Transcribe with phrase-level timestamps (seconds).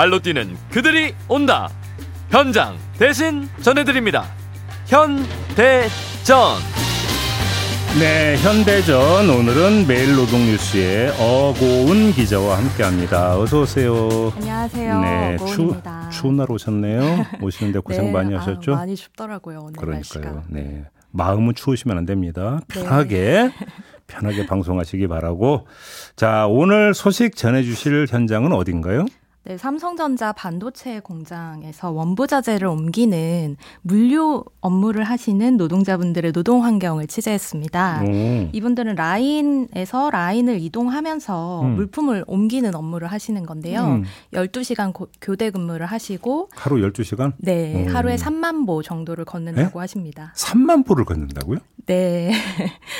[0.00, 1.68] 발로 뛰는 그들이 온다.
[2.30, 4.24] 현장 대신 전해드립니다.
[4.86, 5.90] 현대전.
[7.98, 13.38] 네, 현대전 오늘은 매일 노동 뉴스의 어고은 기자와 함께합니다.
[13.38, 14.32] 어서 오세요.
[14.36, 15.00] 안녕하세요.
[15.02, 16.08] 네, 추, 어고은입니다.
[16.08, 17.26] 추운 날 오셨네요.
[17.42, 18.70] 오시는데 고생 네, 많이 아유, 하셨죠?
[18.70, 20.24] 많이 춥더라고요 오늘 그러니까요.
[20.24, 20.42] 날씨가.
[20.48, 22.60] 네, 마음은 추우시면 안 됩니다.
[22.68, 22.84] 네.
[22.84, 23.50] 편하게
[24.06, 25.66] 편하게 방송하시기 바라고.
[26.16, 29.04] 자, 오늘 소식 전해주실 현장은 어딘가요?
[29.50, 38.02] 네, 삼성전자 반도체 공장에서 원부자재를 옮기는 물류 업무를 하시는 노동자분들의 노동 환경을 취재했습니다.
[38.04, 38.48] 오.
[38.52, 41.74] 이분들은 라인에서 라인을 이동하면서 음.
[41.74, 43.86] 물품을 옮기는 업무를 하시는 건데요.
[43.86, 44.04] 음.
[44.34, 47.32] 12시간 고, 교대 근무를 하시고 하루 12시간?
[47.38, 47.92] 네, 음.
[47.92, 50.32] 하루에 3만 보 정도를 걷는다고 하십니다.
[50.36, 51.58] 3만 보를 걷는다고요?
[51.86, 52.30] 네.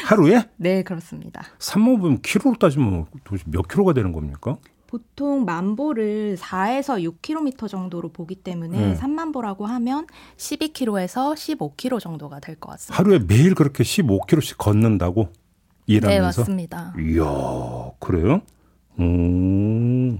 [0.06, 0.42] 하루에?
[0.58, 1.44] 네, 그렇습니다.
[1.60, 4.56] 3만 보면 키로로 따지면 도대체 몇 킬로가 되는 겁니까?
[4.94, 8.96] 보통 만보를 4에서 6km 정도로 보기 때문에 네.
[8.98, 10.06] 3만 보라고 하면
[10.36, 12.98] 12km에서 15km 정도가 될 것 같습니다.
[12.98, 15.28] 하루에 매일 그렇게 15km씩 걷는다고
[15.86, 16.40] 네, 일하면서?
[16.42, 16.94] 맞습니다.
[16.98, 17.24] 이야,
[18.00, 18.42] 그래요?
[18.98, 20.18] 음.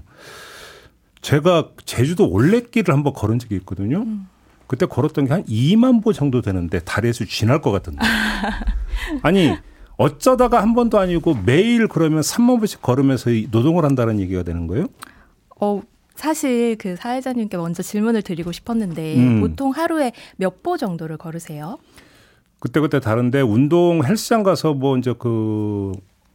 [1.21, 3.97] 제가 제주도 올레길을 한번 걸은 적이 있거든요.
[4.03, 4.27] 음.
[4.67, 7.99] 그때 걸었던 게 한 2만 보 정도 되는데 다리에서 쥐날 것 같던데.
[9.21, 9.51] 아니,
[10.01, 14.87] 어쩌다가 한 번도 아니고 매일 그러면 3만 보씩 걸으면서 이 노동을 한다는 얘기가 되는 거예요?
[15.59, 15.81] 어,
[16.15, 19.41] 사실 그 사회자님께 먼저 질문을 드리고 싶었는데 음.
[19.41, 21.77] 보통 하루에 몇 보 정도를 걸으세요?
[22.59, 25.91] 그때그때 다른데 운동 헬스장 가서 뭐 이제 그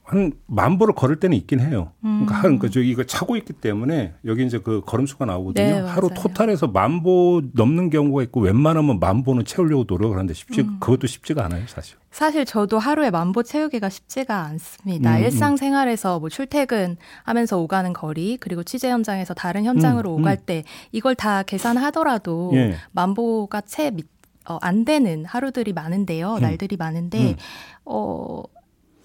[0.06, 1.90] 한 만 보를 걸을 때는 있긴 해요.
[2.00, 5.66] 그러니까 한 그러니까 저 이거 차고 있기 때문에 여기 이제 그 걸음수가 나오거든요.
[5.66, 6.08] 네, 하루.
[6.14, 10.76] 토탈에서 만보 넘는 경우가 있고 웬만하면 만 보는 채우려고 노력을 하는데 쉽지 음.
[10.78, 11.96] 그것도 쉽지가 않아요, 사실.
[12.12, 15.10] 사실 저도 하루에 만보 채우기가 쉽지가 않습니다.
[15.10, 15.22] 음, 음.
[15.24, 20.46] 일상생활에서 뭐 출퇴근하면서 오가는 거리 그리고 취재 현장에서 다른 현장으로 음, 오갈 음.
[20.46, 20.62] 때
[20.92, 22.76] 이걸 다 계산하더라도 예.
[22.92, 24.06] 만보가 채 밑,
[24.48, 26.36] 어, 안 되는 하루들이 많은데요.
[26.36, 26.40] 음.
[26.40, 27.36] 날들이 많은데 음.
[27.84, 28.42] 어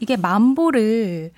[0.01, 1.31] 이게 만보를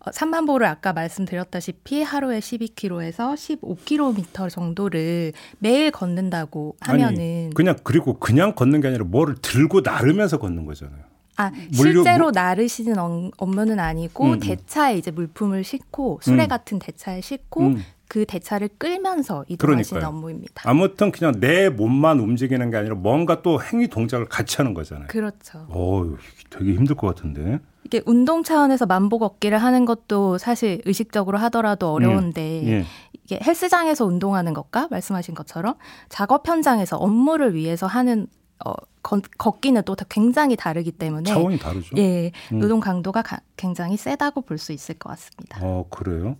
[0.00, 8.18] 어, 3만 보를 아까 말씀드렸다시피 하루에 12km에서 15km 정도를 매일 걷는다고 하면은 아니, 그냥 그리고
[8.18, 11.00] 그냥 걷는 게 아니라 뭐를 들고 나르면서 걷는 거잖아요.
[11.36, 14.40] 아, 물류- 실제로 물- 나르시는 업- 업무는 아니고 음, 음.
[14.40, 16.48] 대차에 이제 물품을 싣고 수레 음.
[16.48, 17.82] 같은 대차에 싣고 음.
[18.08, 20.08] 그 대차를 끌면서 이동하시는 그러니까요.
[20.08, 20.62] 업무입니다.
[20.64, 25.08] 아무튼 그냥 내 몸만 움직이는 게 아니라 뭔가 또 행위 동작을 같이 하는 거잖아요.
[25.08, 25.66] 그렇죠.
[25.68, 26.16] 어,
[26.50, 27.58] 되게 힘들 것 같은데.
[27.88, 32.84] 이게 운동 차원에서 만보 걷기를 하는 것도 사실 의식적으로 하더라도 어려운데 예.
[33.14, 35.74] 이게 헬스장에서 운동하는 것과 말씀하신 것처럼
[36.10, 38.26] 작업 현장에서 업무를 위해서 하는
[38.64, 38.72] 어,
[39.02, 41.96] 걷, 걷기는 또다 굉장히 다르기 때문에 차원이 다르죠.
[41.96, 42.58] 예, 음.
[42.58, 45.60] 노동 강도가 가- 굉장히 세다고 볼 수 있을 것 같습니다.
[45.62, 46.36] 어, 그래요?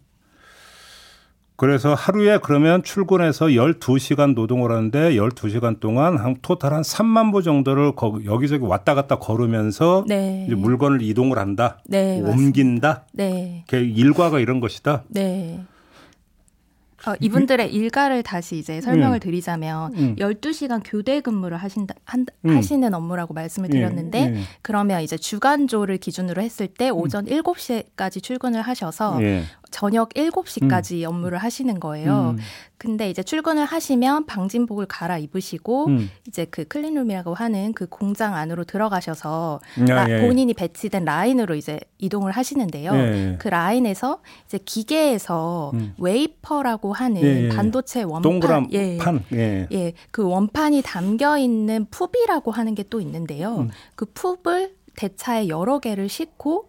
[1.58, 7.96] 그래서 하루에 그러면 출근해서 12시간 노동을 하는데 12시간 동안 한 토탈 한 3만 보 정도를
[7.96, 10.44] 거, 여기저기 왔다 갔다 걸으면서 네.
[10.46, 11.78] 이제 물건을 이동을 한다.
[11.84, 12.30] 네, 맞습니다.
[12.30, 13.06] 옮긴다.
[13.12, 13.64] 네.
[13.66, 15.02] 그 일과가 이런 것이다.
[15.08, 15.58] 네.
[17.06, 19.20] 어, 이분들의 일가를 다시 이제 설명을 음.
[19.20, 20.16] 드리자면 음.
[20.16, 22.56] 12시간 교대 근무를 하신다, 한, 음.
[22.56, 24.40] 하시는 업무라고 말씀을 드렸는데 예, 예.
[24.62, 29.44] 그러면 이제 주간조를 기준으로 했을 때 오전 7시까지 출근을 하셔서 예.
[29.70, 32.34] 저녁 7시까지 업무를 하시는 거예요.
[32.36, 32.38] 음.
[32.78, 36.10] 근데 이제 출근을 하시면 방진복을 갈아입으시고 음.
[36.28, 40.20] 이제 그 클린룸이라고 하는 그 공장 안으로 들어가셔서 야, 라- 예.
[40.20, 42.92] 본인이 배치된 라인으로 이제 이동을 하시는데요.
[42.94, 43.36] 예.
[43.40, 45.94] 그 라인에서 이제 기계에서 음.
[45.98, 47.48] 웨이퍼라고 하는 예, 예.
[47.48, 49.24] 반도체 원판, 동그란 예, 판.
[49.32, 49.66] 예.
[49.72, 53.56] 예, 그 원판이 담겨 있는 FOUP이라고 하는 게 또 있는데요.
[53.58, 53.70] 음.
[53.96, 56.68] 그 FOUP을 대차에 여러 개를 싣고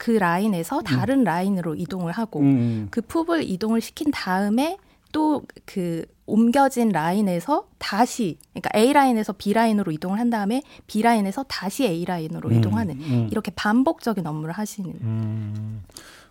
[0.00, 2.88] 그 라인에서 다른 라인으로 이동을 하고 음.
[2.90, 4.78] 그 FOUP을 이동을 시킨 다음에
[5.12, 11.42] 또 그 옮겨진 라인에서 다시 그러니까 A 라인에서 B 라인으로 이동을 한 다음에 B 라인에서
[11.44, 13.28] 다시 A 라인으로 음, 이동하는 음.
[13.30, 15.82] 이렇게 반복적인 업무를 하시는 음.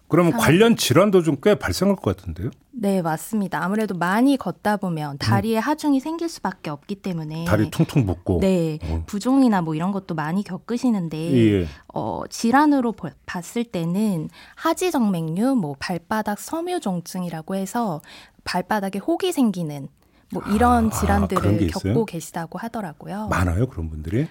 [0.09, 0.46] 그러면 상황.
[0.46, 2.50] 관련 질환도 좀 꽤 발생할 것 같은데요?
[2.72, 7.46] 네 맞습니다 아무래도 많이 걷다 보면 다리에 하중이 생길 수밖에 없기 때문에 음.
[7.46, 8.40] 다리 퉁퉁 붓고.
[8.41, 9.03] 네 어.
[9.06, 11.17] 부종이나 뭐 이런 것도 많이 겪으시는데
[11.61, 11.67] 예.
[11.94, 18.02] 어, 질환으로 보- 봤을 때는 하지정맥류, 뭐 발바닥 섬유종증이라고 해서
[18.44, 19.88] 발바닥에 혹이 생기는
[20.32, 21.67] 뭐 이런 아, 질환들을?
[21.67, 23.28] 겪고 계시다고 하더라고요.
[23.29, 24.28] 많아요, 그런 분들이?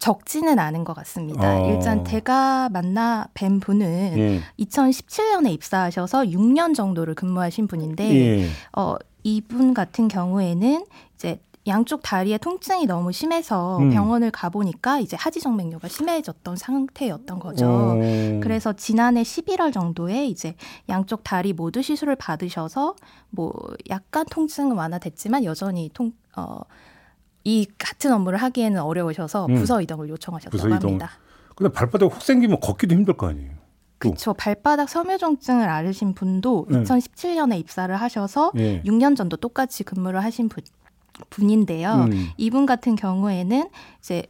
[0.00, 1.62] 적지는 않은 것 같습니다.
[1.62, 1.70] 어.
[1.70, 4.40] 일단 제가 만나 뵌 분은 예.
[4.58, 8.46] 2017년에 입사하셔서 6년 정도를 근무하신 분인데 예.
[8.76, 13.90] 어, 이분 같은 경우에는 이제 양쪽 다리에 통증이 너무 심해서 음.
[13.90, 17.66] 병원을 가보니까 이제 하지정맥류가 심해졌던 상태였던 거죠.
[17.68, 17.94] 어.
[18.42, 20.54] 그래서 지난해 11월 정도에 이제
[20.88, 22.96] 양쪽 다리 모두 시술을 받으셔서
[23.28, 23.52] 뭐
[23.90, 26.60] 약간 통증은 완화됐지만 여전히 통, 어,
[27.44, 29.54] 이 같은 업무를 하기에는 어려우셔서 음.
[29.54, 30.90] 부서 이동을 요청하셨다고 부서 이동.
[30.90, 31.10] 합니다.
[31.56, 33.50] 근데 발바닥 혹 생기면 걷기도 힘들 거 아니에요.
[34.00, 34.10] 또.
[34.10, 34.32] 그렇죠.
[34.32, 36.82] 발바닥 섬유종증을 앓으신 분도 네.
[36.82, 38.82] 2017년에 입사를 하셔서 예.
[38.82, 40.62] 6년 전도 똑같이 근무를 하신 분,
[41.28, 42.08] 분인데요.
[42.10, 42.30] 음.
[42.38, 43.68] 이분 같은 경우에는
[44.00, 44.24] 이제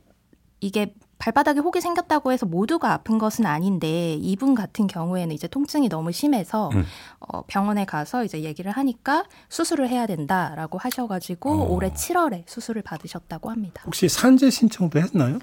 [0.61, 6.11] 이게 발바닥에 혹이 생겼다고 해서 모두가 아픈 것은 아닌데 이분 같은 경우에는 이제 통증이 너무
[6.13, 6.85] 심해서 음.
[7.21, 11.69] 어, 병원에 가서 이제 얘기를 하니까 수술을 해야 된다라고 하셔가지고 어.
[11.69, 13.83] 올해 7월에 수술을 받으셨다고 합니다.
[13.87, 15.39] 혹시 산재 신청도 했나요?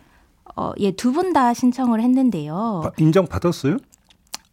[0.55, 2.81] 어, 예, 두 분 다 신청을 했는데요.
[2.83, 3.77] 바- 인정 받았어요?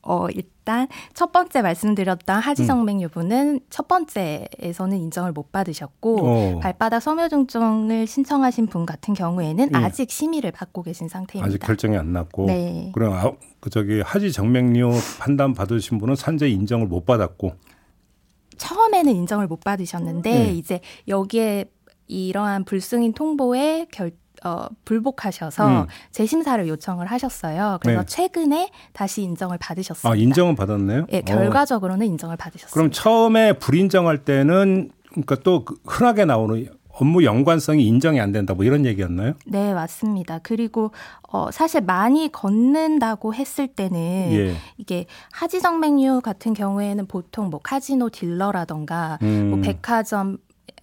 [0.05, 6.59] 어, 일단 첫 번째 말씀드렸던 하지정맥류 분은 첫 번째에서는 인정을 못 받으셨고 어.
[6.61, 9.79] 발바닥 섬유종증을 신청하신 분 같은 경우에는 예.
[9.79, 11.47] 아직 심의를 받고 계신 상태입니다.
[11.47, 12.47] 아직 결정이 안 났고.
[12.47, 12.91] 네.
[12.95, 17.53] 그럼 아, 그 저기 하지 정맥류 판단 받으신 분은 산재 인정을 못 받았고.
[18.57, 20.53] 처음에는 인정을 못 받으셨는데 네.
[20.53, 21.67] 이제 여기에
[22.07, 24.13] 이러한 불승인 통보에 결
[24.45, 25.87] 어, 불복하셔서 음.
[26.13, 27.79] 재심사를 요청을 하셨어요.
[27.81, 28.07] 그래서 네.
[28.07, 30.11] 최근에 다시 인정을 받으셨습니다.
[30.11, 31.07] 아 인정은 받았네요.
[31.13, 31.23] 예, 어.
[31.23, 32.75] 결과적으로는 인정을 받으셨습니다.
[32.75, 38.85] 그럼 처음에 불인정할 때는 그러니까 또그 흔하게 나오는 업무 연관성이 인정이 안 된다 뭐 이런
[38.85, 39.33] 얘기였나요?
[39.47, 40.41] 네, 맞습니다.
[40.43, 40.93] 그리고
[41.23, 43.99] 어 사실 많이 걷는다고 했을 때는
[44.33, 44.55] 예.
[44.77, 49.51] 이게 하지정맥류 같은 경우에는 보통 뭐 카지노 딜러라던가 음.
[49.51, 50.39] 뭐 백화점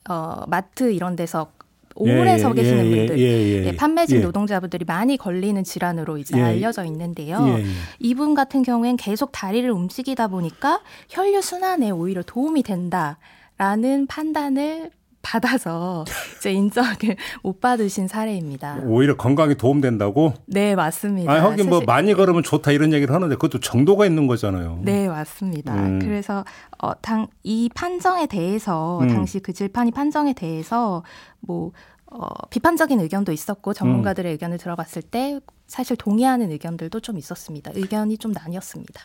[0.09, 1.51] 어 마트 이런 데서
[1.95, 4.21] 오래 예, 서 예, 계시는 예, 분들 예, 예, 예, 판매직 예.
[4.21, 6.41] 노동자분들이 많이 걸리는 질환으로 이제 예.
[6.41, 7.57] 알려져 있는데요.
[7.99, 13.17] 이분 같은 경우엔 계속 다리를 움직이다 보니까 혈류 순환에 오히려 도움이 된다
[13.57, 14.91] 라는 판단을
[15.21, 16.05] 받아서
[16.37, 16.95] 이제 인정을
[17.43, 18.79] 못 받으신 사례입니다.
[18.85, 20.33] 오히려 건강에 도움된다고?
[20.45, 21.31] 네, 맞습니다.
[21.31, 24.79] 아, 하긴 뭐 많이 걸으면 좋다 이런 얘기를 하는데 그것도 정도가 있는 거잖아요.
[24.83, 25.73] 네, 맞습니다.
[25.73, 25.99] 음.
[25.99, 26.43] 그래서
[26.79, 29.07] 어, 당, 이 판정에 대해서 음.
[29.09, 31.03] 당시 그 질판이 판정에 대해서
[31.39, 31.71] 뭐
[32.07, 37.71] 어, 비판적인 의견도 있었고 전문가들의 의견을 들어봤을 때 사실 동의하는 의견들도 좀 있었습니다.
[37.73, 39.01] 의견이 좀 나뉘었습니다.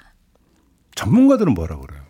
[0.96, 2.02] 전문가들은 뭐라 그래요?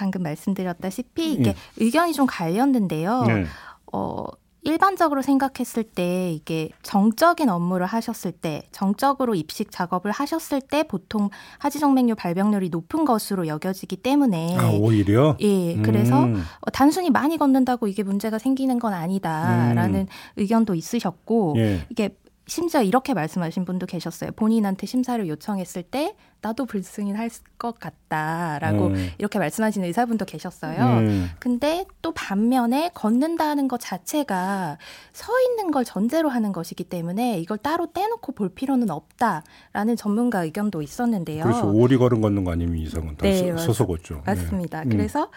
[0.00, 1.54] 방금 말씀드렸다시피 이게 예.
[1.76, 3.22] 의견이 좀 갈렸는데요.
[3.26, 3.44] 네.
[3.92, 4.24] 어,
[4.62, 12.14] 일반적으로 생각했을 때 이게 정적인 업무를 하셨을 때, 정적으로 입식 작업을 하셨을 때 보통 하지정맥류
[12.14, 15.36] 발병률이 높은 것으로 여겨지기 때문에 아, 오히려?
[15.40, 16.42] 예, 그래서 음.
[16.60, 21.86] 어, 단순히 많이 걷는다고 이게 문제가 생기는 건 아니다라는 의견도 있으셨고 예.
[21.90, 22.16] 이게
[22.50, 24.32] 심지어 이렇게 말씀하신 분도 계셨어요.
[24.32, 29.10] 본인한테 심사를 요청했을 때 나도 불승인 할 것 같다라고 음.
[29.18, 30.78] 이렇게 말씀하시는 의사분도 계셨어요.
[31.00, 31.28] 음.
[31.38, 34.78] 근데 또 반면에 걷는다는 것 자체가
[35.12, 40.80] 서 있는 걸 전제로 하는 것이기 때문에 이걸 따로 떼놓고 볼 필요는 없다라는 전문가 의견도
[40.80, 41.44] 있었는데요.
[41.44, 44.22] 그래서 오리 걸음 걷는 거 아니면 이상은 다 네, 서- 서서 걷죠.
[44.24, 44.80] 맞습니다.
[44.80, 44.86] 네.
[44.86, 44.90] 음.
[44.96, 45.30] 그래서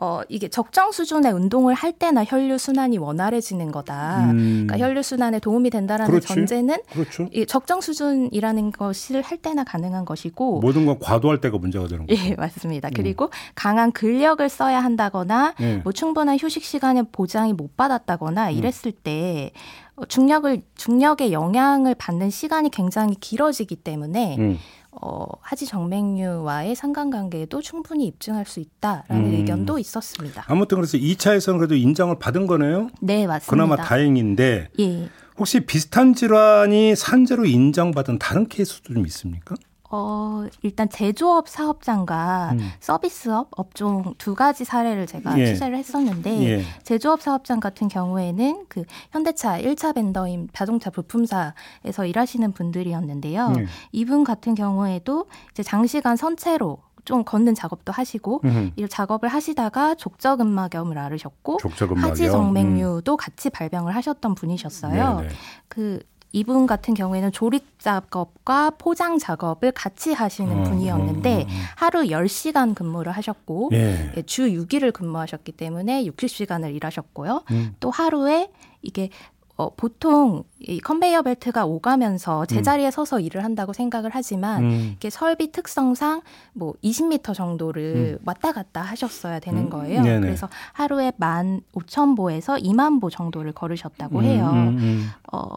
[0.00, 4.30] 어, 이게 적정 수준의 운동을 할 때나 혈류 순환이 원활해지는 거다.
[4.30, 4.66] 음.
[4.66, 6.28] 그러니까 혈류 순환에 도움이 된다라는 그렇지.
[6.28, 7.28] 전제는 그렇죠.
[7.32, 12.22] 이 적정 수준이라는 것을 할 때나 가능한 것이고 모든 건 과도할 때가 문제가 되는 거죠.
[12.22, 12.90] 예, 맞습니다.
[12.94, 15.76] 그리고 강한 근력을 써야 한다거나 예.
[15.78, 17.68] 뭐 충분한 휴식 시간의 보장이 못 음.
[17.76, 19.52] 받았다거나 이랬을 때
[19.96, 24.58] 어, 중력을 중력의 영향을 받는 시간이 굉장히 길어지기 때문에 음.
[24.90, 29.34] 어, 하지 정맥류와의 상관관계에도 충분히 입증할 수 있다라는 음.
[29.34, 30.44] 의견도 있었습니다.
[30.48, 32.88] 아무튼 그래서 2차에서는 그래도 인정을 받은 거네요.
[33.00, 33.50] 네, 맞습니다.
[33.50, 35.08] 그나마 다행인데 예.
[35.36, 39.54] 혹시 비슷한 질환이 산재로 인정받은 다른 케이스도 좀 있습니까?
[39.90, 42.70] 어, 일단 제조업 사업장과 음.
[42.80, 45.46] 서비스업 업종 두 가지 사례를 제가 예.
[45.46, 46.62] 취재를 했었는데 예.
[46.82, 53.54] 제조업 사업장 같은 경우에는 그 현대차 1차 벤더인 자동차 부품사에서 일하시는 분들이었는데요.
[53.58, 53.66] 예.
[53.92, 58.70] 이분 같은 경우에도 이제 장시간 선체로 좀 걷는 작업도 하시고 음흠.
[58.76, 62.10] 이 작업을 하시다가 족저근막염을 앓으셨고 족저근막염.
[62.10, 65.12] 하지정맥류도 같이 발병을 하셨던 분이셨어요.
[65.12, 65.16] 음.
[65.22, 65.34] 네네.
[65.68, 66.00] 그
[66.32, 71.46] 이분 같은 경우에는 조립 작업과 포장 작업을 같이 하시는 어, 분이었는데 어, 어, 어.
[71.76, 74.12] 하루 10시간 근무를 하셨고 예.
[74.16, 77.44] 예, 주 6일을 근무하셨기 때문에 60시간을 일하셨고요.
[77.50, 77.74] 음.
[77.80, 78.50] 또 하루에
[78.82, 79.10] 이게
[79.58, 84.92] 어, 보통 이 컨베이어 벨트가 오가면서 제자리에 서서 일을 한다고 생각을 하지만 음.
[84.96, 90.02] 이게 설비 특성상 뭐 20m 정도를 왔다 갔다 하셨어야 되는 음, 거예요.
[90.02, 90.20] 네네.
[90.20, 94.48] 그래서 하루에 만 5천 보에서 2만 보 정도를 걸으셨다고 음, 해요.
[94.52, 95.10] 음, 음.
[95.32, 95.48] 어,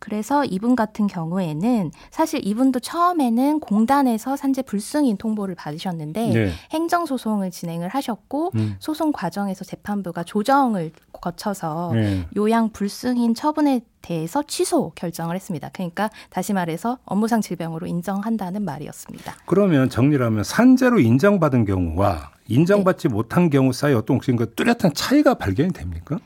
[0.00, 6.50] 그래서 이분 같은 경우에는 사실 이분도 처음에는 공단에서 산재 불승인 통보를 받으셨는데 네.
[6.72, 8.76] 행정 소송을 진행을 하셨고 음.
[8.80, 12.26] 소송 과정에서 재판부가 조정을 거쳐서 네.
[12.36, 15.68] 요양 불승인 처분에 대해서 취소 결정을 했습니다.
[15.74, 19.34] 그러니까 다시 말해서 업무상 질병으로 인정한다는 말이었습니다.
[19.44, 23.14] 그러면 정리를 하면 산재로 인정받은 경우와 인정받지 네.
[23.14, 26.18] 못한 경우 사이 어떤 혹시 그 뚜렷한 차이가 발견이 됩니까?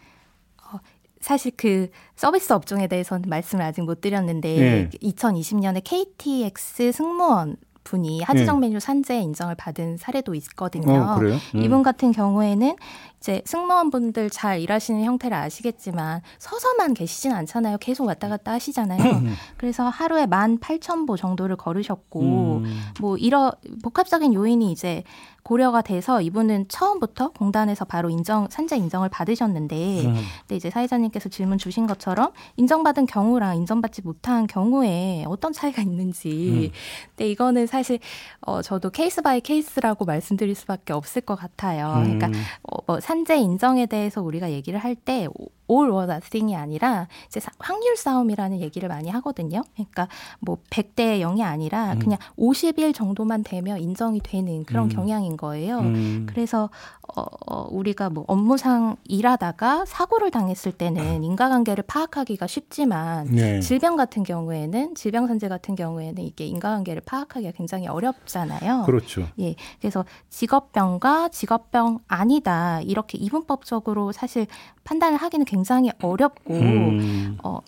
[1.25, 4.91] 사실 그 서비스 업종에 대해서는 말씀을 아직 못 드렸는데 네.
[5.03, 10.87] 2020년에 KTX 승무원 분이 하지정 메뉴 산재 인정을 받은 사례도 있거든요.
[10.87, 10.99] 네.
[10.99, 11.39] 어, 그래요?
[11.55, 11.63] 음.
[11.63, 12.77] 이분 같은 경우에는
[13.21, 17.79] 이제 승무원분들 잘 일하시는 형태를 아시겠지만 서서만 계시진 않잖아요.
[17.79, 18.99] 계속 왔다 갔다 하시잖아요.
[19.57, 22.81] 그래서 하루에 만 팔천 보 정도를 걸으셨고 음.
[23.01, 23.51] 뭐 이런
[23.83, 25.05] 복합적인 요인이 이제
[25.45, 30.15] 고려가 돼서 이분은 처음부터 공단에서 바로 인정 산재 인정을 받으셨는데 음.
[30.41, 36.73] 근데 이제 사회자님께서 질문 주신 것처럼 인정받은 경우랑 인정받지 못한 경우에 어떤 차이가 있는지.
[37.11, 37.99] 근데 이거는 사실
[38.41, 41.93] 어 저도 case by case라고 말씀드릴 수밖에 없을 것 같아요.
[42.03, 42.33] 그러니까 음.
[42.63, 45.29] 어, 뭐 산재 인정에 대해서 우리가 얘기를 할때
[45.71, 49.63] all or nothing이 아니라 이제 사- 확률 싸움이라는 얘기를 많이 하거든요.
[49.75, 50.09] 그러니까
[50.41, 54.89] 뭐 100대 0이 아니라 그냥 51 정도만 되면 인정이 되는 그런 음.
[54.89, 55.79] 경향인 거예요.
[55.79, 56.27] 음.
[56.29, 56.71] 그래서
[57.17, 63.61] 어, 어, 우리가 뭐 업무상 일하다가 사고를 당했을 때는 인과관계를 파악하기가 쉽지만 네.
[63.61, 68.83] 질병 같은 경우에는 질병 산재 같은 경우에는 이게 인과관계를 파악하기가 굉장히 어렵잖아요.
[68.87, 69.27] 그렇죠.
[69.39, 74.47] 예, 그래서 직업병과 직업병 아니다 이렇게 이분법적으로 사실
[74.85, 75.54] 판단을 하기는 굉장히
[76.03, 77.39] 어렵고 음.
[77.43, 77.61] 어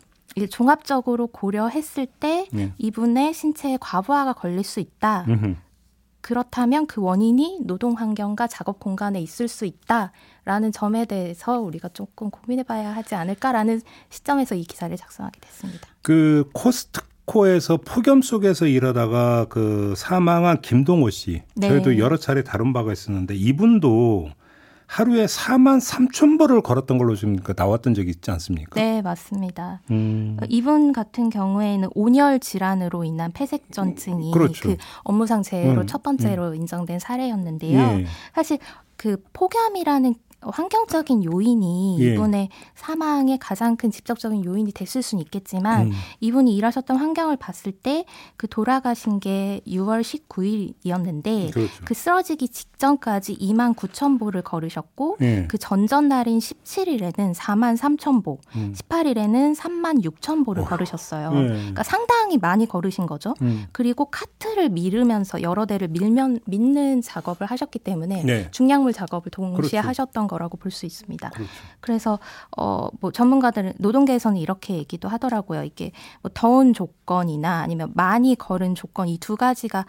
[0.51, 2.73] 종합적으로 고려했을 때 네.
[2.79, 5.25] 이분의 신체에 과부하가 걸릴 수 있다.
[5.29, 5.55] 음흠.
[6.27, 12.97] 그렇다면 그 원인이 노동 환경과 작업 공간에 있을 수 있다라는 점에 대해서 우리가 조금 고민해봐야
[12.97, 15.87] 하지 않을까라는 시점에서 이 기사를 작성하게 됐습니다.
[16.03, 21.69] 그 코스트코에서 폭염 속에서 일하다가 그 사망한 김동호 씨 네.
[21.69, 24.31] 저희도 여러 차례 다룬 바가 있었는데 이분도
[24.87, 28.81] 하루에 4만 3천 보를 걸었던 걸로 지금 그 나왔던 적이 있지 않습니까?
[28.81, 29.81] 네, 맞습니다.
[29.91, 30.37] 음.
[30.49, 34.69] 이분 같은 경우에는 온열 질환으로 인한 폐색전증이 그렇죠.
[34.69, 37.79] 그 업무상 재해로 음, 첫 번째로 인정된 사례였는데요.
[37.79, 38.07] 예.
[38.35, 38.59] 사실
[38.97, 40.15] 그 폭염이라는
[40.51, 42.13] 환경적인 요인이 예.
[42.13, 45.93] 이분의 사망의 가장 큰 직접적인 요인이 됐을 수는 있겠지만 음.
[46.21, 48.05] 이분이 일하셨던 환경을 봤을 때
[48.37, 51.73] 그 돌아가신 게 6월 19일이었는데 그렇죠.
[51.85, 55.47] 그 쓰러지기 직전까지 2만 9천 보를 걸으셨고 예.
[55.49, 58.75] 그 전전 날인 17일에는 4만 3천 보, 음.
[58.77, 60.69] 18일에는 3만 6천 보를 어휴.
[60.69, 61.31] 걸으셨어요.
[61.35, 61.47] 예.
[61.49, 63.35] 그러니까 상당히 많이 걸으신 거죠.
[63.43, 63.67] 음.
[63.73, 68.51] 그리고 카트를 밀으면서 여러 대를 밀면 밀는 작업을 하셨기 때문에 네.
[68.51, 69.89] 중량물 작업을 동시에 그렇죠.
[69.89, 71.31] 하셨던 거 라고 볼 수 있습니다.
[71.31, 71.51] 그렇죠.
[71.81, 72.19] 그래서
[72.57, 75.65] 어 뭐 전문가들은 노동계에서는 이렇게 얘기도 하더라고요.
[75.65, 79.87] 이게 뭐 더운 조건이나 아니면 많이 걸은 조건 이 두 가지가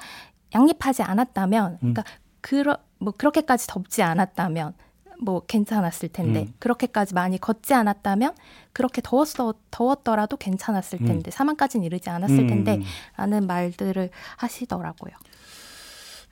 [0.56, 2.04] 양립하지 않았다면, 그러니까
[2.42, 4.74] 그러 뭐 그렇게까지 덥지 않았다면.
[5.20, 6.54] 뭐 괜찮았을 텐데 음.
[6.60, 8.36] 그렇게까지 많이 걷지 않았다면
[8.72, 12.48] 그렇게 더웠어 더웠더라도 괜찮았을 텐데 사망까지는 이르지 않았을 음.
[12.48, 15.14] 텐데라는 말들을 하시더라고요.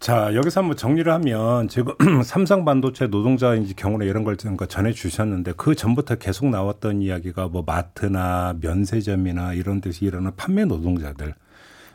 [0.05, 5.53] 자, 여기서 한번 정리를 하면 지금 삼성 반도체 노동자인지 경우나 이런 걸 그러니까 전해 주셨는데
[5.57, 11.33] 그 전부터 계속 나왔던 이야기가 뭐 마트나 면세점이나 이런 데서 일하는 판매 노동자들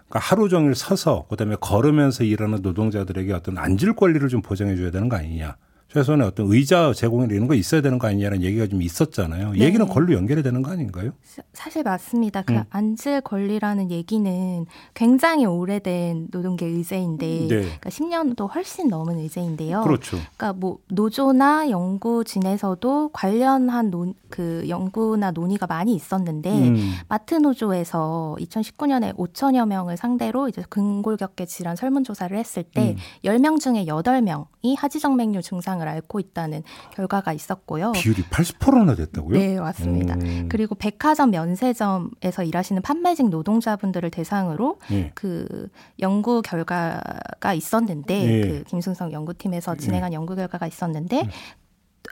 [0.09, 5.09] 그러니까 하루 종일 서서 그다음에 걸으면서 일하는 노동자들에게 어떤 앉을 권리를 좀 보장해 줘야 되는
[5.09, 5.55] 거 아니냐.
[5.93, 9.53] 최소한의 어떤 의자 제공이나 이런 거 있어야 되는 거 아니냐는 얘기가 좀 있었잖아요.
[9.53, 9.59] 네.
[9.61, 11.11] 얘기는 걸로 연결이 되는 거 아닌가요?
[11.25, 12.43] 사- 사실 맞습니다.
[12.43, 12.63] 그 음.
[12.71, 17.47] 앉을 권리라는 얘기는 굉장히 오래된 노동계 의제인데, 네.
[17.49, 19.83] 그러니까 10년도 훨씬 넘은 의제인데요.
[19.83, 20.17] 그렇죠.
[20.37, 26.93] 그러니까 뭐 노조나 연구 진에서도 관련한 논, 그 연구나 논의가 많이 있었는데 음.
[27.09, 32.97] 마트 노조에서 2019년에 5천여 명을 상대로 이제 근골격계 질환 설문조사를 했을 때 음.
[33.25, 36.63] 10명 중에 8명이 하지정맥류 증상 을 앓고 있다는
[36.95, 37.93] 결과가 있었고요.
[37.93, 39.39] 비율이 80%나 됐다고요?
[39.39, 40.15] 네, 맞습니다.
[40.15, 40.49] 음.
[40.51, 45.13] 그리고 백화점 면세점에서 일하시는 판매직 노동자분들을 대상으로 예.
[45.15, 45.69] 그
[46.01, 48.41] 연구 결과가 있었는데 예.
[48.41, 49.77] 그 김승성 연구팀에서 예.
[49.81, 51.29] 진행한 연구 결과가 있었는데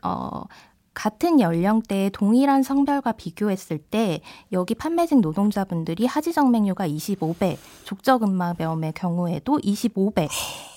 [0.03, 0.43] 어
[0.99, 10.29] 같은 연령대의 동일한 성별과 비교했을 때 여기 판매직 노동자분들이 하지정맥류가 25배, 족저근막염의 경우에도 25배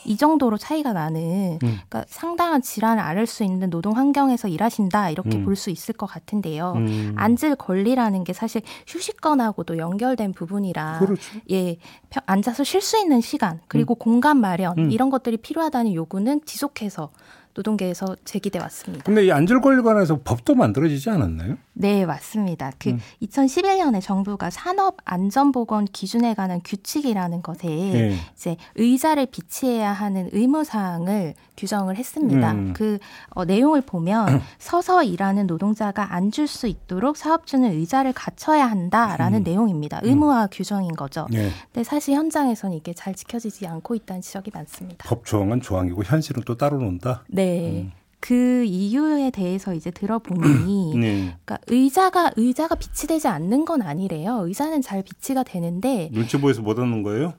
[0.06, 1.58] 이 정도로 차이가 나는 음.
[1.58, 5.46] 그러니까 상당한 질환을 앓을 수 있는 노동 환경에서 일하신다 이렇게 음.
[5.46, 6.74] 볼수 있을 것 같은데요.
[6.76, 7.16] 음.
[7.18, 11.22] 앉을 권리라는 게 사실 휴식권하고도 연결된 부분이라 그렇죠.
[11.50, 11.78] 예
[12.12, 14.92] 펴- 앉아서 쉴 수 있는 시간 그리고 공간 마련 음.
[14.92, 17.10] 이런 것들이 필요하다는 요구는 지속해서
[17.54, 19.04] 노동계에서 제기돼 왔습니다.
[19.04, 21.58] 근데 이 안절 권리 관해서 법도 만들어지지 않았나요?
[21.74, 22.72] 네, 맞습니다.
[22.80, 23.00] 그 음.
[23.22, 28.16] 2011년에 정부가 산업 안전보건 기준에 관한 규칙이라는 것에 예.
[28.36, 32.52] 이제 의자를 비치해야 하는 의무 사항을 규정을 했습니다.
[32.54, 32.74] 음.
[32.74, 39.44] 그 어, 내용을 보면 서서 일하는 노동자가 앉을 수 있도록 사업주는 의자를 갖춰야 한다라는 음.
[39.44, 40.00] 내용입니다.
[40.04, 41.28] 의무화 규정인 거죠.
[41.34, 41.50] 예.
[41.72, 45.08] 근데 사실 현장에서는 이게 잘 지켜지지 않고 있다는 지적이 많습니다.
[45.08, 47.24] 법 조항은 조항이고 현실은 또 따로 논다.
[47.28, 47.41] 네.
[47.42, 47.92] 음.
[48.20, 51.36] 그 이유에 대해서 이제 들어보니 네.
[51.44, 54.46] 그러니까 의자가 의자가 비치 되지 않는 건 아니래요.
[54.46, 57.34] 의자는 잘 비치가 되는데 눈치 보여서 못 얻는 거예요?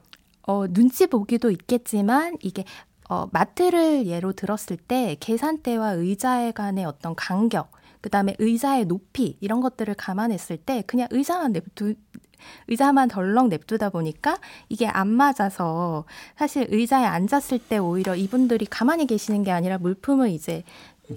[0.45, 2.65] 어, 눈치 보기도 있겠지만 이게
[3.09, 7.71] 어, 마트를 예로 들었을 때 계산대와 의자에 간의 어떤 간격,
[8.03, 11.95] 그다음에 의자의 높이 이런 것들을 감안했을 때 그냥 의자만 냅두
[12.67, 16.03] 의자만 덜렁 냅두다 보니까 이게 안 맞아서
[16.35, 20.63] 사실 의자에 앉았을 때 오히려 이분들이 가만히 계시는 게 아니라 물품을 이제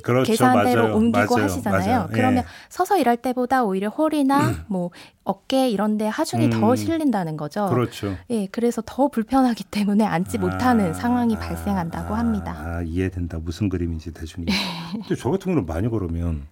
[0.02, 0.30] 그렇죠.
[0.30, 0.96] 계산대로 맞아요.
[0.96, 1.44] 옮기고 맞아요.
[1.44, 1.86] 하시잖아요.
[1.86, 2.08] 맞아요.
[2.10, 2.14] 예.
[2.14, 4.90] 그러면 서서 일할 때보다 오히려 허리나 뭐
[5.24, 6.76] 어깨 이런데 하중이 더 음.
[6.76, 7.66] 실린다는 거죠.
[7.68, 8.16] 그렇죠.
[8.30, 12.54] 예, 그래서 더 불편하기 때문에 앉지 못하는 아, 상황이 아, 발생한다고 아, 합니다.
[12.56, 13.38] 아, 이해된다.
[13.40, 14.44] 무슨 그림인지 대충.
[14.92, 16.46] 근데 저 같은 경우는 많이 걸으면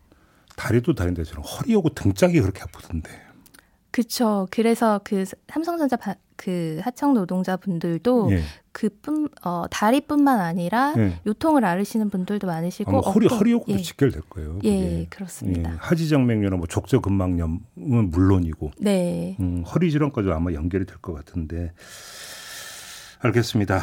[0.57, 3.11] 다리도 다른데 저는 허리하고 등짝이 그렇게 아프던데.
[3.91, 4.49] 그렇죠.
[4.51, 8.43] 그래서 그 삼성전자 바- 그 하청 노동자분들도 예.
[8.73, 11.21] 그뿐 어 다리뿐만 아니라 예.
[11.27, 14.59] 요통을 앓으시는 분들도 많으시고 허리 어깨- 허리하고도 예, 직결될 거예요.
[14.65, 15.07] 예, 그게.
[15.11, 15.71] 그렇습니다.
[15.73, 15.77] 예.
[15.79, 17.61] 하지정맥류나 뭐 족저근막염은
[18.11, 19.37] 물론이고 네.
[19.39, 21.73] 음, 허리 질환까지 아마 연결이 될 것 같은데
[23.21, 23.83] 알겠습니다.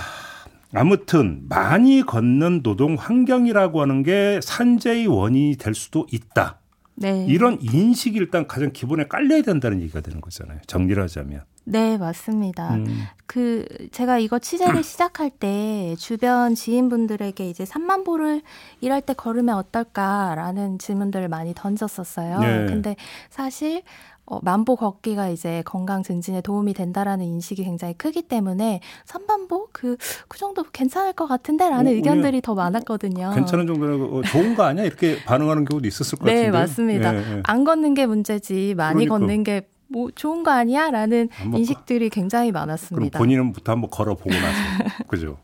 [0.73, 6.59] 아무튼 많이 걷는 노동 환경이라고 하는 게 산재의 원인이 될 수도 있다.
[7.01, 7.25] 네.
[7.27, 10.59] 이런 인식이 일단 가장 기본에 깔려야 된다는 얘기가 되는 거잖아요.
[10.67, 11.43] 정리를 하자면.
[11.63, 12.75] 네, 맞습니다.
[12.75, 18.41] 음, 그 제가 이거 취재를 시작할 때 주변 지인분들에게 이제 3만 보를
[18.81, 22.39] 일할 때 걸으면 어떨까라는 질문들을 많이 던졌었어요.
[22.39, 22.65] 네.
[22.65, 22.95] 근데
[23.29, 23.83] 사실
[24.25, 29.97] 어, 만보 걷기가 이제 건강 증진에 도움이 된다라는 인식이 굉장히 크기 때문에 3만보 그,
[30.27, 33.31] 그 정도 괜찮을 것 같은데라는 오, 의견들이 더 많았거든요.
[33.35, 34.85] 괜찮은 정도는 어, 좋은 거 아니야?
[34.85, 36.57] 이렇게 반응하는 경우도 있었을 것 네, 같은데.
[36.57, 37.15] 맞습니다.
[37.15, 37.41] 예, 예.
[37.43, 39.17] 안 걷는 게 문제지 많이 그러니까.
[39.19, 43.17] 걷는 게 뭐 좋은 거 아니야 라는 한번 인식들이 굉장히 그럼 많았습니다.
[43.17, 45.03] 본인은부터 한번 걸어보고 나서.
[45.07, 45.37] 그죠?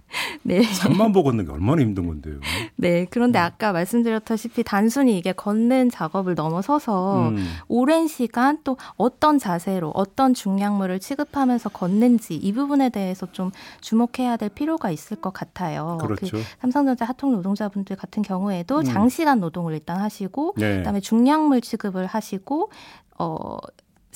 [0.44, 0.62] 네.
[0.62, 2.40] 3만 보 걷는 게 얼마나 힘든 건데요.
[2.78, 3.08] 네, 음.
[3.10, 7.46] 그런데 아까 말씀드렸다시피 단순히 이게 걷는 작업을 넘어서서 음.
[7.68, 14.50] 오랜 시간 또 어떤 자세로 어떤 중량물을 취급하면서 걷는지 이 부분에 대해서 좀 주목해야 될
[14.50, 15.98] 필요가 있을 것 같아요.
[16.02, 16.38] 그렇죠.
[16.38, 18.84] 그 삼성전자 하청 노동자분들 같은 경우에도 음.
[18.84, 20.78] 장시간 노동을 일단 하시고 네.
[20.78, 22.72] 그다음에 중량물 취급을 하시고
[23.20, 23.58] 어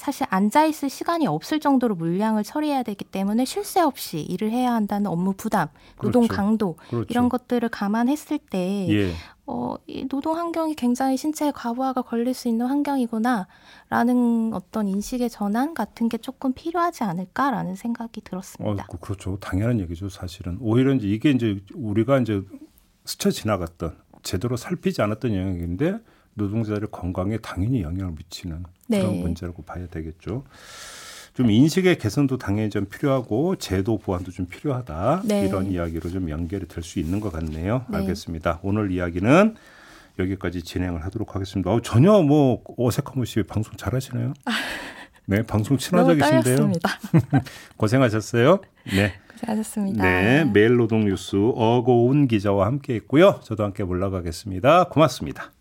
[0.02, 4.74] 사실 앉아 있을 시간이 없을 정도로 물량을 처리해야 되기 때문에 쉴 새 없이 일을 해야
[4.74, 5.68] 한다는 업무 부담,
[6.02, 6.36] 노동 그렇죠.
[6.42, 7.06] 강도 그렇죠.
[7.12, 9.14] 이런 것들을 감안했을 때 예.
[9.46, 16.10] 어, 이 노동 환경이 굉장히 신체에 과부하가 걸릴 수 있는 환경이구나라는 어떤 인식의 전환 같은
[16.10, 18.88] 게 조금 필요하지 않을까라는 생각이 어, 들었습니다.
[18.90, 19.38] 그- 그렇죠.
[19.40, 20.58] 당연한 얘기죠, 사실은.
[20.62, 22.42] 오히려 이제 이게 이제 우리가 이제
[23.06, 26.00] 스쳐 지나갔던 제대로 살피지 않았던 영역인데
[26.36, 29.22] 노동자들의 건강에 당연히 영향을 미치는 그런 네.
[29.22, 30.44] 문제라고 봐야 되겠죠.
[31.34, 35.48] 좀 인식의 개선도 당연히 좀 필요하고 제도 보완도 좀 필요하다 네.
[35.48, 37.86] 이런 이야기로 좀 연결이 될 수 있는 것 같네요.
[37.90, 37.98] 네.
[38.00, 38.60] 알겠습니다.
[38.64, 39.56] 오늘 이야기는
[40.20, 41.72] 여기까지 진행을 하도록 하겠습니다.
[41.72, 44.34] 어, 전혀 뭐 어색함 없이 방송 잘하시네요.
[45.26, 46.72] 네, 방송 친화적이신데요.
[47.78, 48.60] 고생하셨어요.
[48.94, 49.14] 네.
[49.34, 50.04] 고생하셨습니다.
[50.04, 53.40] 네, 매일 노동 뉴스 어고운 기자와 함께 했고요.
[53.44, 54.86] 저도 함께 올라가겠습니다.
[54.90, 55.52] 고맙습니다.